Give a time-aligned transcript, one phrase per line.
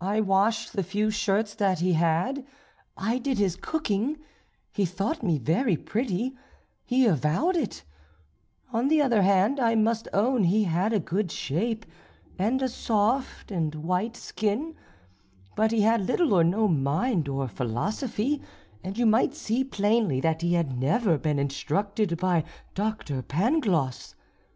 [0.00, 2.46] I washed the few shirts that he had,
[2.96, 4.18] I did his cooking;
[4.70, 6.36] he thought me very pretty
[6.84, 7.82] he avowed it;
[8.72, 11.84] on the other hand, I must own he had a good shape,
[12.38, 14.76] and a soft and white skin;
[15.56, 18.40] but he had little or no mind or philosophy,
[18.84, 22.44] and you might see plainly that he had never been instructed by
[22.76, 24.14] Doctor Pangloss.